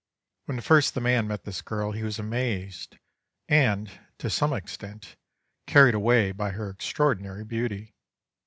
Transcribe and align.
When 0.45 0.59
first 0.61 0.95
the 0.95 0.99
man 0.99 1.27
met 1.27 1.43
this 1.43 1.61
girl 1.61 1.91
he 1.91 2.01
was 2.01 2.17
amazed, 2.17 2.97
and, 3.47 3.99
to 4.17 4.31
some 4.31 4.51
extent, 4.51 5.15
carried 5.67 5.93
away 5.93 6.31
by 6.31 6.49
her 6.53 6.71
extraordinary 6.71 7.43
beauty. 7.43 7.93